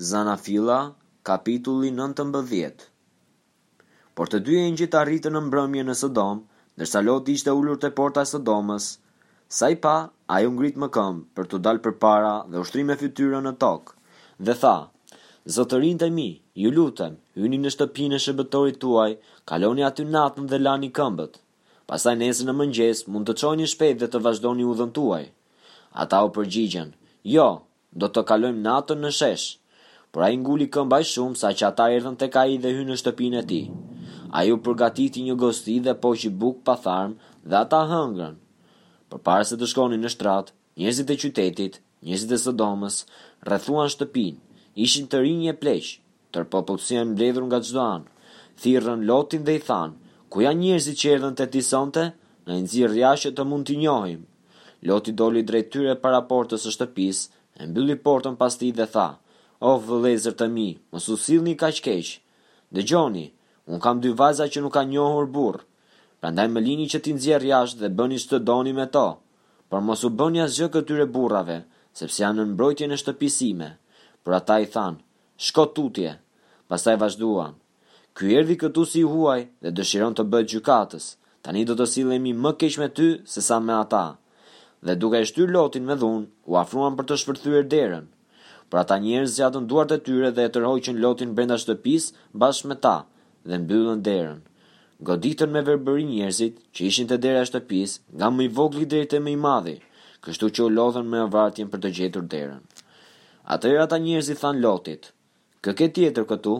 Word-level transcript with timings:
Fila, 0.00 0.94
kapitulli 1.26 1.90
19. 1.90 2.86
Por 4.14 4.28
të 4.30 4.38
dy 4.46 4.54
e 4.60 4.68
njët 4.70 4.94
arritë 4.98 5.32
në 5.34 5.40
mbrëmje 5.48 5.82
në 5.88 5.96
Sodom, 5.98 6.44
nërsa 6.78 7.02
Lot 7.02 7.30
ishte 7.34 7.50
ullur 7.58 7.80
të 7.82 7.90
porta 7.98 8.22
e 8.22 8.30
Sodomës, 8.32 8.86
sa 9.58 9.72
i 9.74 9.74
pa, 9.82 9.96
a 10.30 10.38
ju 10.44 10.52
ngrit 10.54 10.78
më 10.78 10.88
këmë 10.96 11.24
për 11.34 11.50
të 11.50 11.60
dalë 11.66 11.82
për 11.86 11.96
para 12.04 12.36
dhe 12.52 12.62
ushtrim 12.62 12.94
e 12.94 12.98
fytyra 13.02 13.42
në 13.42 13.52
tokë, 13.64 13.96
dhe 14.46 14.54
tha, 14.62 14.76
Zotërin 15.58 15.98
të 15.98 16.12
mi, 16.14 16.28
ju 16.54 16.70
lutem, 16.78 17.18
hyni 17.34 17.58
në 17.64 17.74
shtëpinë 17.74 18.20
e 18.20 18.20
shëbëtorit 18.26 18.78
tuaj, 18.84 19.10
kaloni 19.50 19.82
aty 19.90 20.06
natën 20.14 20.46
dhe 20.52 20.62
lani 20.62 20.92
këmbët. 20.98 21.40
Pasaj 21.90 22.14
nesë 22.22 22.46
në 22.46 22.54
mëngjes, 22.60 23.02
mund 23.14 23.26
të 23.32 23.36
qojnë 23.42 23.70
shpejt 23.74 24.04
dhe 24.04 24.06
të 24.14 24.22
vazhdoni 24.28 24.62
u 24.70 24.78
dhëntuaj. 24.82 25.24
Ata 26.04 26.22
u 26.28 26.32
përgjigjen, 26.38 26.92
jo, 27.34 27.48
do 28.02 28.06
të 28.14 28.26
kalojmë 28.32 28.62
natën 28.68 29.02
në 29.06 29.16
sheshë 29.20 29.56
por 30.10 30.22
a 30.26 30.30
i 30.32 30.38
nguli 30.40 30.66
këmbaj 30.72 31.04
shumë 31.10 31.38
sa 31.40 31.50
që 31.58 31.64
ata 31.68 31.86
erdhën 31.96 32.14
të 32.20 32.28
ai 32.42 32.54
dhe 32.62 32.70
hynë 32.76 32.90
në 32.92 32.96
shtëpinë 33.02 33.40
e 33.40 33.44
ti. 33.50 33.60
A 34.38 34.42
ju 34.48 34.56
përgatiti 34.66 35.24
një 35.26 35.34
gosti 35.42 35.74
dhe 35.86 35.94
po 36.04 36.14
që 36.22 36.30
bukë 36.42 36.64
pa 36.68 36.74
tharmë 36.84 37.18
dhe 37.50 37.56
ata 37.64 37.80
hëngrën. 37.90 38.34
Përpara 39.12 39.44
se 39.50 39.56
të 39.60 39.66
shkoni 39.72 39.98
në 40.00 40.10
shtratë, 40.14 40.54
njëzit 40.82 41.12
e 41.12 41.16
qytetit, 41.22 41.78
njëzit 42.08 42.34
e 42.36 42.38
sëdomës, 42.44 42.96
rrethuan 43.48 43.92
shtëpinë, 43.94 44.40
ishin 44.84 45.06
të 45.08 45.22
rinjë 45.24 45.52
e 45.52 45.58
pleqë, 45.62 45.92
tër 46.32 46.44
popullësia 46.54 47.04
mbledhur 47.10 47.44
nga 47.48 47.58
çdo 47.66 47.82
an. 47.94 48.02
Thirrën 48.60 49.00
lotin 49.08 49.42
dhe 49.46 49.54
i 49.56 49.62
than, 49.68 49.90
ku 50.30 50.36
janë 50.44 50.60
njerëzit 50.62 50.96
që 51.00 51.12
erdhën 51.16 51.36
te 51.40 51.46
ti 51.52 51.62
sonte? 51.72 52.04
Në 52.48 52.54
nxirr 52.64 52.94
jashtë 53.04 53.32
të 53.36 53.44
mund 53.50 53.66
t'i 53.68 53.76
njohim. 53.82 54.22
Loti 54.88 55.12
doli 55.20 55.42
drejt 55.48 55.72
tyre 55.72 55.94
para 56.04 56.20
portës 56.30 56.64
së 56.66 56.70
shtëpisë, 56.76 57.22
e 57.60 57.66
mbylli 57.68 57.96
portën 58.06 58.36
pas 58.40 58.54
tij 58.60 58.72
dhe 58.78 58.86
tha: 58.94 59.08
O 59.60 59.68
oh, 59.74 59.78
vëllëzër 59.82 60.34
të 60.38 60.46
mi, 60.54 60.64
mos 60.94 61.08
u 61.10 61.14
sillni 61.18 61.56
kaq 61.58 61.78
keq. 61.84 62.08
Dëgjoni, 62.76 63.24
un 63.74 63.80
kam 63.82 63.98
dy 64.00 64.12
vajza 64.14 64.46
që 64.46 64.60
nuk 64.62 64.74
ka 64.76 64.84
njohur 64.86 65.26
burr. 65.34 65.64
Prandaj 66.22 66.46
më 66.52 66.60
lini 66.66 66.86
që 66.92 66.98
ti 67.02 67.14
nxjerr 67.16 67.46
jashtë 67.50 67.80
dhe 67.82 67.90
bëni 67.98 68.18
ç'të 68.22 68.38
doni 68.46 68.72
me 68.76 68.86
to. 68.94 69.08
Por 69.70 69.82
mos 69.82 70.04
u 70.06 70.10
bëni 70.18 70.44
asgjë 70.44 70.68
këtyre 70.76 71.06
burrave, 71.16 71.56
sepse 71.98 72.22
janë 72.22 72.38
në 72.38 72.46
mbrojtjen 72.52 72.94
e 72.94 72.98
shtëpisime, 73.02 73.70
Por 74.22 74.34
ata 74.38 74.60
i 74.62 74.66
than, 74.74 74.94
"Shko 75.46 75.64
tutje." 75.74 76.12
Pastaj 76.70 76.96
vazhduan. 77.02 77.54
Ky 78.16 78.24
erdhi 78.38 78.56
këtu 78.62 78.82
si 78.90 79.02
huaj 79.10 79.40
dhe 79.62 79.74
dëshiron 79.78 80.14
të 80.16 80.22
bëj 80.32 80.44
gjykatës. 80.52 81.04
Tani 81.42 81.64
do 81.68 81.74
të 81.78 81.86
sillemi 81.92 82.32
më 82.44 82.50
keq 82.60 82.74
me 82.80 82.88
ty 82.96 83.08
sesa 83.34 83.58
me 83.66 83.72
ata. 83.82 84.06
Dhe 84.86 84.94
duke 85.02 85.24
shtyr 85.30 85.48
lotin 85.54 85.84
me 85.88 85.94
dhun, 86.00 86.22
u 86.50 86.52
afruan 86.62 86.94
për 86.96 87.04
të 87.08 87.14
shpërthyer 87.22 87.64
derën. 87.74 88.06
Por 88.70 88.80
ata 88.82 88.98
njerëz 89.00 89.30
zgjatën 89.36 89.66
duart 89.70 89.92
e 89.96 89.98
tyre 90.06 90.28
dhe 90.36 90.42
e 90.46 90.50
tërhoqën 90.54 90.96
Lotin 91.02 91.30
brenda 91.36 91.56
shtëpisë 91.62 92.10
bashkë 92.40 92.66
me 92.68 92.76
ta 92.84 92.96
dhe 93.48 93.56
mbyllën 93.62 94.00
derën. 94.08 94.38
Goditën 95.08 95.50
me 95.54 95.60
verbëri 95.68 96.04
njerëzit 96.08 96.54
që 96.74 96.80
ishin 96.90 97.08
te 97.08 97.16
dera 97.24 97.40
e 97.42 97.48
shtëpisë, 97.48 97.96
nga 98.16 98.26
më 98.34 98.42
i 98.46 98.48
vogli 98.58 98.84
deri 98.92 99.06
te 99.10 99.18
më 99.24 99.30
i 99.36 99.38
madhi, 99.46 99.76
kështu 100.24 100.46
që 100.54 100.60
u 100.66 100.72
lodhën 100.78 101.06
me 101.12 101.18
avartjen 101.26 101.70
për 101.72 101.80
të 101.82 101.92
gjetur 101.98 102.24
derën. 102.34 102.60
Atëherë 103.54 103.84
ata 103.86 103.96
njerëz 104.04 104.28
i 104.34 104.40
than 104.42 104.60
Lotit: 104.64 105.10
"Kë 105.64 105.70
ke 105.78 105.86
tjetër 105.96 106.24
këtu? 106.32 106.54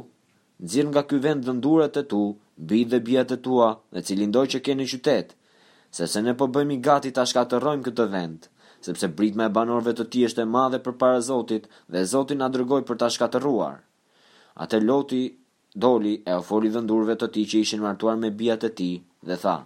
Nxjerr 0.65 0.87
nga 0.91 1.03
ky 1.09 1.17
vend 1.27 1.45
dhëndurat 1.45 1.97
e 2.03 2.05
tu, 2.11 2.23
bij 2.69 2.83
dhe 2.91 2.99
bijat 3.07 3.31
e 3.37 3.39
tua, 3.45 3.69
dhe 3.95 4.01
cilin 4.07 4.33
do 4.35 4.43
që 4.53 4.59
keni 4.67 4.87
qytet, 4.93 5.29
sepse 5.97 6.19
ne 6.23 6.33
po 6.39 6.45
bëjmë 6.55 6.81
gati 6.87 7.11
ta 7.15 7.23
shkatërrojmë 7.31 7.85
këtë 7.87 8.07
vend." 8.17 8.41
sepse 8.81 9.09
britma 9.13 9.47
e 9.49 9.55
banorve 9.55 9.93
të 9.97 10.05
tij 10.13 10.25
është 10.29 10.43
e 10.45 10.51
madhe 10.57 10.79
përpara 10.87 11.21
Zotit 11.29 11.65
dhe 11.95 12.03
Zoti 12.13 12.37
na 12.39 12.49
dërgoi 12.55 12.85
për 12.89 13.01
ta 13.03 13.09
shkatërruar. 13.15 13.77
Atë 14.65 14.79
Loti 14.87 15.23
doli 15.85 16.15
e 16.31 16.37
ofroi 16.43 16.71
vendurve 16.77 17.17
të 17.19 17.29
tij 17.35 17.47
që 17.51 17.63
ishin 17.65 17.83
martuar 17.87 18.17
me 18.23 18.31
bijat 18.39 18.69
e 18.69 18.71
tij 18.79 18.95
dhe 19.29 19.37
tha: 19.43 19.57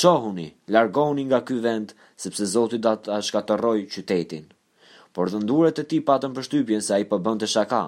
"Çohuni, 0.00 0.48
largohuni 0.74 1.22
nga 1.26 1.40
ky 1.46 1.56
vend, 1.64 1.88
sepse 2.22 2.44
Zoti 2.54 2.78
do 2.84 2.92
ta 3.04 3.18
shkatërroj 3.26 3.80
qytetin." 3.92 4.46
Por 5.14 5.26
dhëndurët 5.30 5.78
e 5.82 5.88
tij 5.90 6.02
patën 6.08 6.32
përshtypjen 6.36 6.80
se 6.86 6.92
ai 6.96 7.04
po 7.10 7.16
bënte 7.24 7.46
shaka. 7.54 7.84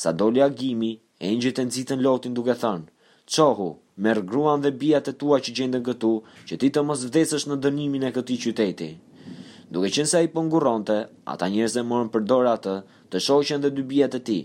Sa 0.00 0.10
doli 0.20 0.40
agimi, 0.48 0.92
engjëjt 1.30 1.58
e 1.60 1.64
nxitën 1.68 2.00
Lotin 2.06 2.34
duke 2.36 2.54
thënë: 2.62 2.88
"Çohu, 3.34 3.68
merr 4.02 4.22
gruan 4.30 4.60
dhe 4.62 4.70
bijat 4.80 5.08
e 5.10 5.18
tua 5.20 5.38
që 5.44 5.50
gjenden 5.56 5.86
këtu, 5.88 6.12
që 6.48 6.54
ti 6.60 6.68
të 6.72 6.80
mos 6.88 7.00
vdesësh 7.08 7.46
në 7.48 7.56
dënimin 7.64 8.06
e 8.08 8.14
këtij 8.16 8.38
qyteti." 8.44 8.90
duke 9.70 9.88
qenë 9.90 10.10
se 10.10 10.18
ai 10.20 10.28
po 10.30 10.42
ngurronte, 10.46 10.96
ata 11.32 11.48
njerëz 11.50 11.74
e 11.80 11.84
morën 11.90 12.10
përdor 12.14 12.46
atë 12.50 12.74
të 13.10 13.20
shoqen 13.26 13.62
dhe 13.64 13.70
dy 13.74 13.82
bijat 13.90 14.14
e 14.18 14.20
tij, 14.28 14.44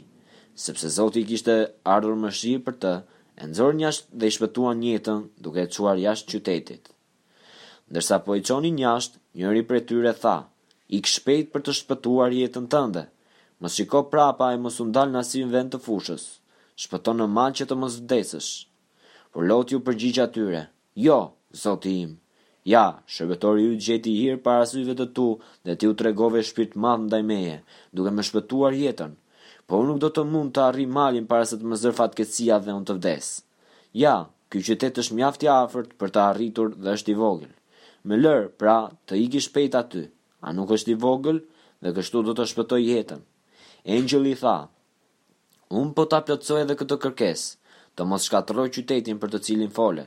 sepse 0.64 0.90
Zoti 0.98 1.24
kishte 1.30 1.56
ardhur 1.94 2.16
më 2.24 2.32
shpirt 2.38 2.66
për 2.66 2.76
të, 2.84 2.94
e 3.42 3.48
nxorën 3.50 3.84
jashtë 3.84 4.20
dhe 4.20 4.28
i 4.30 4.36
shpëtuan 4.36 4.82
jetën 4.86 5.20
duke 5.44 5.62
e 5.66 5.70
çuar 5.74 5.98
jashtë 6.06 6.30
qytetit. 6.34 6.86
Ndërsa 7.90 8.18
po 8.26 8.32
i 8.40 8.46
çonin 8.48 8.78
jashtë, 8.84 9.18
njëri 9.38 9.62
prej 9.70 9.84
tyre 9.88 10.14
tha: 10.22 10.36
"Ik 10.98 11.06
shpejt 11.16 11.48
për 11.54 11.62
të 11.64 11.72
shpëtuar 11.80 12.32
jetën 12.40 12.66
tënde." 12.74 13.04
Mos 13.62 13.76
shiko 13.78 14.00
prapa 14.12 14.48
e 14.54 14.58
mos 14.64 14.78
u 14.82 14.86
ndal 14.90 15.10
në 15.12 15.18
asim 15.24 15.48
vend 15.54 15.70
të 15.74 15.78
fushës. 15.86 16.24
Shpëton 16.82 17.18
në 17.22 17.28
mal 17.36 17.52
që 17.58 17.64
të 17.68 17.76
mos 17.82 17.98
vdesësh. 18.02 18.52
Por 19.32 19.42
Loti 19.50 19.78
u 19.78 19.82
përgjigj 19.86 20.20
atyre: 20.26 20.62
"Jo, 21.06 21.20
Zoti 21.64 21.92
im, 22.06 22.12
Ja, 22.70 22.84
shërbetori 23.10 23.64
ju 23.66 23.78
gjeti 23.82 24.12
hirë 24.20 24.42
para 24.46 24.68
syve 24.70 24.94
të 24.94 25.08
tu 25.18 25.28
dhe 25.66 25.76
ti 25.80 25.88
u 25.90 25.96
tregove 25.98 26.44
shpirt 26.46 26.76
madhë 26.78 27.06
ndaj 27.08 27.22
meje, 27.26 27.56
duke 27.94 28.12
me 28.14 28.26
shpëtuar 28.28 28.76
jetën, 28.78 29.16
po 29.66 29.80
unë 29.82 29.90
nuk 29.90 30.02
do 30.04 30.10
të 30.14 30.26
mund 30.30 30.54
të 30.54 30.62
arri 30.68 30.86
malin 30.98 31.26
para 31.30 31.48
se 31.50 31.58
të 31.58 31.66
më 31.72 31.80
zërfat 31.84 32.14
këtësia 32.20 32.60
dhe 32.62 32.76
unë 32.78 32.88
të 32.92 32.98
vdes. 33.00 33.32
Ja, 34.04 34.14
ky 34.52 34.62
qytet 34.68 35.02
është 35.02 35.18
mjafti 35.18 35.50
afert 35.54 35.96
për 36.00 36.14
të 36.14 36.22
arritur 36.28 36.76
dhe 36.78 36.94
është 36.98 37.14
i 37.14 37.18
vogël. 37.22 37.50
Me 38.06 38.22
lërë, 38.22 38.54
pra, 38.62 38.78
të 39.10 39.18
iki 39.26 39.42
shpejt 39.48 39.76
aty, 39.82 40.04
a 40.46 40.54
nuk 40.54 40.76
është 40.78 40.94
i 40.94 41.00
vogël 41.06 41.42
dhe 41.82 41.96
kështu 41.98 42.22
do 42.30 42.38
të 42.38 42.46
shpëtoj 42.54 42.82
jetën. 42.86 43.26
Angel 43.98 44.30
i 44.30 44.38
tha, 44.38 44.58
unë 45.74 45.96
po 45.98 46.06
të 46.06 46.20
aplëtsoj 46.22 46.62
edhe 46.66 46.78
këtë 46.78 47.00
kërkes, 47.08 47.44
të 47.98 48.06
mos 48.06 48.30
shkatëroj 48.30 48.68
qytetin 48.78 49.18
për 49.22 49.34
të 49.34 49.42
cilin 49.50 49.74
fole. 49.78 50.06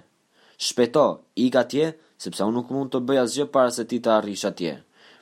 Shpeto, 0.64 1.06
i 1.42 1.48
ka 1.50 1.64
tje 1.66 1.90
sepse 2.24 2.44
unë 2.48 2.56
nuk 2.58 2.70
mund 2.72 2.92
të 2.92 3.00
bëj 3.08 3.18
asgjë 3.26 3.48
para 3.54 3.72
se 3.76 3.84
ti 3.90 3.98
të 4.00 4.12
arrish 4.18 4.46
atje. 4.50 4.74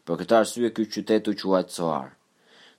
Për 0.06 0.18
këtë 0.20 0.36
arsye 0.40 0.70
ky 0.76 0.86
qytet 0.94 1.30
u 1.30 1.34
quajt 1.40 1.74
Soar. 1.76 2.08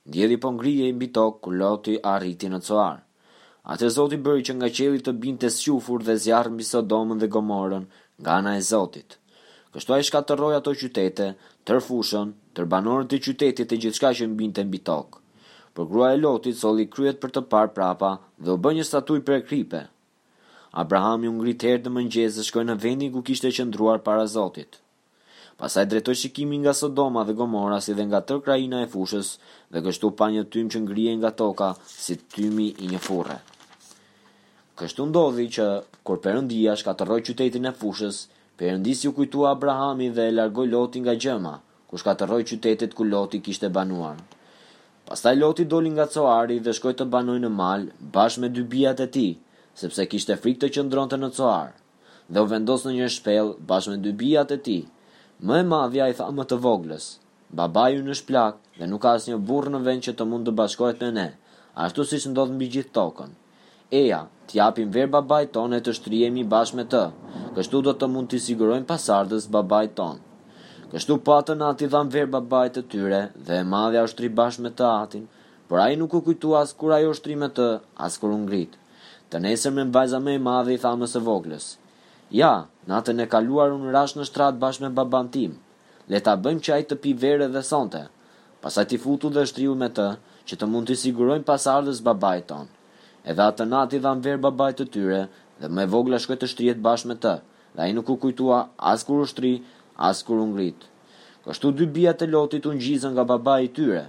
Ndjeli 0.08 0.36
po 0.42 0.48
ngrihej 0.56 0.92
mbi 0.96 1.08
tokë 1.16 1.40
ku 1.44 1.50
Loti 1.60 1.94
arriti 2.14 2.48
në 2.52 2.60
Soar. 2.66 2.98
Atë 3.72 3.88
Zoti 3.96 4.18
bëri 4.24 4.44
që 4.46 4.54
nga 4.58 4.68
qielli 4.76 5.00
të 5.02 5.12
binte 5.22 5.48
squfur 5.52 6.02
dhe 6.06 6.16
zjarr 6.24 6.50
mbi 6.52 6.64
Sodomën 6.70 7.20
dhe 7.20 7.30
Gomorën 7.34 7.84
nga 8.20 8.30
ana 8.38 8.52
e 8.58 8.62
Zotit. 8.70 9.16
Kështu 9.72 9.90
ai 9.96 10.04
shkatërroi 10.06 10.56
ato 10.58 10.72
qytete, 10.80 11.26
tër 11.66 11.80
fushën, 11.86 12.28
tër 12.54 12.66
banorët 12.72 13.16
e 13.16 13.22
qytetit 13.24 13.70
e 13.74 13.80
gjithçka 13.82 14.12
që 14.18 14.28
mbinte 14.30 14.62
mbi 14.68 14.80
tokë. 14.90 15.18
Për 15.74 15.88
gruaja 15.90 16.16
e 16.20 16.22
Lotit 16.24 16.56
solli 16.60 16.88
kryet 16.94 17.20
për 17.22 17.30
të 17.34 17.42
parë 17.52 17.74
prapa 17.76 18.12
dhe 18.44 18.54
u 18.56 18.60
bë 18.62 18.76
një 18.78 18.88
statuj 18.90 19.20
për 19.26 19.42
kripe. 19.48 19.82
Abraham 20.74 21.22
ju 21.22 21.30
ngrit 21.38 21.62
herë 21.68 21.82
të 21.84 21.90
mëngjesit 21.96 22.36
dhe 22.40 22.44
shkoi 22.48 22.64
në 22.66 22.74
vendin 22.84 23.12
ku 23.14 23.20
kishte 23.26 23.50
qëndruar 23.54 24.00
para 24.06 24.24
Zotit. 24.30 24.80
Pastaj 25.60 25.84
drejtoi 25.92 26.14
shikimin 26.22 26.64
nga 26.64 26.72
Sodoma 26.74 27.22
dhe 27.28 27.36
Gomora, 27.40 27.76
si 27.84 27.94
dhe 27.94 28.06
nga 28.08 28.20
tërë 28.26 28.42
krajina 28.46 28.80
e 28.82 28.88
fushës, 28.94 29.28
dhe 29.70 29.82
kështu 29.84 30.10
pa 30.18 30.26
një 30.34 30.42
tym 30.50 30.72
që 30.72 30.78
ngrihej 30.82 31.16
nga 31.20 31.30
toka, 31.42 31.68
si 32.06 32.16
tymi 32.34 32.66
i 32.82 32.90
një 32.90 33.00
furre. 33.06 33.36
Kështu 34.80 35.06
ndodhi 35.12 35.46
që 35.54 35.66
kur 36.06 36.18
Perëndia 36.24 36.74
shkatërroi 36.80 37.20
qytetin 37.28 37.70
e 37.70 37.74
fushës, 37.82 38.24
Perëndisi 38.58 39.12
u 39.12 39.14
kujtua 39.14 39.54
Abrahamin 39.54 40.16
dhe 40.18 40.26
e 40.30 40.34
largoi 40.34 40.66
Lotin 40.74 41.06
nga 41.06 41.14
gjema, 41.22 41.54
ku 41.86 42.02
shkatërroi 42.02 42.42
qytetit 42.50 42.98
ku 42.98 43.06
Loti 43.06 43.38
kishte 43.46 43.70
banuar. 43.70 44.18
Pastaj 45.06 45.38
Loti 45.38 45.70
doli 45.70 45.94
nga 45.94 46.10
Coari 46.14 46.58
dhe 46.66 46.74
shkoi 46.74 46.98
të 46.98 47.06
banojë 47.14 47.46
në 47.46 47.54
mal 47.62 47.86
bashkë 48.18 48.40
me 48.46 48.50
dy 48.56 48.66
bijat 48.74 49.06
e 49.06 49.10
tij, 49.16 49.32
sepse 49.80 50.04
kishte 50.10 50.34
frikë 50.42 50.60
të 50.64 50.68
qëndronte 50.76 51.16
në 51.18 51.28
coar. 51.36 51.72
Dhe 52.32 52.40
u 52.44 52.48
vendos 52.50 52.84
në 52.86 52.92
një 52.96 53.08
shpellë 53.16 53.56
bashkë 53.70 53.94
me 53.94 54.02
dy 54.04 54.12
bijat 54.20 54.52
e 54.54 54.58
tij. 54.66 54.82
Më 55.46 55.56
e 55.60 55.64
madhja 55.72 56.06
i 56.08 56.14
tha 56.18 56.28
më 56.36 56.44
të 56.50 56.58
voglës: 56.66 57.06
"Babaju 57.60 58.02
në 58.06 58.14
shplak, 58.20 58.54
dhe 58.78 58.86
nuk 58.88 59.02
ka 59.02 59.14
asnjë 59.18 59.38
burrë 59.48 59.72
në 59.74 59.80
vend 59.88 60.04
që 60.06 60.12
të 60.16 60.26
mund 60.30 60.46
të 60.48 60.52
bashkohet 60.60 61.00
me 61.04 61.10
ne, 61.16 61.26
ashtu 61.84 62.04
siç 62.10 62.26
ndodh 62.30 62.52
mbi 62.54 62.68
gjithë 62.74 62.94
tokën. 62.98 63.32
Eja, 64.00 64.20
t'i 64.46 64.58
japim 64.60 64.90
ver 64.94 65.08
babait 65.14 65.50
tonë 65.54 65.80
të 65.84 65.92
shtrihemi 65.98 66.44
bashkë 66.54 66.76
me 66.78 66.84
të. 66.94 67.04
Kështu 67.56 67.82
do 67.86 67.92
të 67.94 68.06
mund 68.14 68.28
të 68.30 68.38
sigurojmë 68.46 68.86
pasardhës 68.88 69.50
babait 69.56 69.92
tonë." 69.98 70.22
Kështu 70.94 71.18
patën 71.26 71.60
atë 71.70 71.84
i 71.84 71.88
dhanë 71.94 72.10
ver 72.14 72.26
babait 72.36 72.72
të 72.76 72.82
tyre 72.94 73.26
dhe 73.48 73.54
e 73.58 73.64
madhja 73.74 74.04
u 74.04 74.06
shtri 74.14 74.28
bashkë 74.38 74.62
me 74.62 74.70
të 74.78 74.86
atin. 75.02 75.26
Por 75.68 75.78
ai 75.82 75.96
nuk 75.98 76.14
u 76.14 76.22
kujtua 76.28 76.62
as 76.62 76.72
kur 76.78 76.92
ajo 76.92 77.12
shtrimet 77.18 77.54
të 77.56 77.68
as 78.06 78.18
kur 78.20 78.30
u 78.30 78.38
ngrit 78.44 78.78
të 79.32 79.38
nesër 79.44 79.72
me 79.76 79.84
vajza 79.96 80.18
më 80.24 80.34
e 80.36 80.40
madhe 80.48 80.74
i 80.76 80.80
thamës 80.84 81.14
së 81.16 81.22
voglës. 81.28 81.66
Ja, 82.40 82.50
natën 82.90 83.22
e 83.24 83.26
kaluar 83.34 83.72
unë 83.76 83.92
rash 83.94 84.16
në 84.18 84.26
shtrat 84.30 84.58
bashkë 84.62 84.86
me 84.86 84.90
baban 84.98 85.30
tim. 85.36 85.54
Le 86.12 86.20
ta 86.20 86.34
bëjmë 86.44 86.64
që 86.66 86.74
ai 86.76 86.84
të 86.88 86.98
pi 87.04 87.14
verë 87.24 87.48
dhe 87.54 87.62
sonte. 87.70 88.04
Pasaj 88.64 88.84
ti 88.90 88.98
futu 89.04 89.30
dhe 89.32 89.44
shtriu 89.46 89.74
me 89.80 89.88
të, 89.88 90.08
që 90.48 90.56
të 90.58 90.66
mund 90.72 90.90
të 90.90 90.96
sigurojmë 91.02 91.46
pasardhës 91.48 92.02
babait 92.08 92.44
ton. 92.48 92.68
Edhe 93.24 93.44
atë 93.44 93.66
natë 93.72 93.98
i 93.98 94.02
dhan 94.04 94.24
verë 94.26 94.42
babait 94.46 94.76
të 94.78 94.86
tyre 94.94 95.22
dhe 95.60 95.68
më 95.76 95.86
vogla 95.94 96.18
shkoi 96.20 96.38
të 96.40 96.50
shtrihet 96.52 96.82
bashkë 96.86 97.10
me 97.12 97.16
të. 97.24 97.34
Dhe 97.74 97.84
ai 97.86 97.92
nuk 97.96 98.10
u 98.14 98.18
kujtua 98.22 98.58
as 98.92 99.04
kur 99.08 99.22
u 99.24 99.28
shtri, 99.30 99.52
as 100.08 100.20
kur 100.26 100.40
u 100.40 100.46
ngrit. 100.52 100.84
Kështu 101.44 101.72
dy 101.78 101.86
bija 101.96 102.12
të 102.16 102.28
lotit 102.32 102.66
u 102.68 102.74
ngjizën 102.76 103.12
nga 103.14 103.24
babai 103.30 103.62
i 103.66 103.72
tyre. 103.76 104.04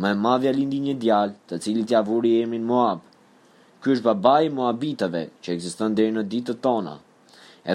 Më 0.00 0.10
madhja 0.24 0.52
lindi 0.56 0.78
një 0.86 0.94
djalë, 1.02 1.36
të 1.48 1.60
cilit 1.64 1.90
ja 1.92 2.00
emrin 2.00 2.64
Moab, 2.66 2.98
Ky 3.86 3.92
është 3.94 4.04
babai 4.08 4.46
i 4.48 4.48
Moabitëve 4.54 5.20
që 5.46 5.52
ekziston 5.52 5.92
deri 5.98 6.10
në 6.14 6.24
ditët 6.32 6.58
tona. 6.66 6.94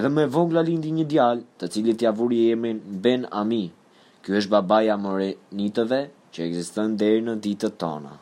Edhe 0.00 0.10
më 0.16 0.26
vogla 0.34 0.62
lindi 0.66 0.90
një 0.98 1.06
djalë, 1.12 1.44
të 1.62 1.68
cilit 1.76 2.04
ia 2.04 2.12
vuri 2.18 2.40
emrin 2.56 2.82
Ben 3.06 3.24
Ami. 3.42 3.60
Ky 4.20 4.36
është 4.42 4.52
babai 4.58 4.82
i 4.90 4.90
Amorenitëve 4.98 6.02
që 6.34 6.44
ekziston 6.50 6.98
deri 7.04 7.24
në 7.30 7.38
ditët 7.48 7.80
tona. 7.86 8.14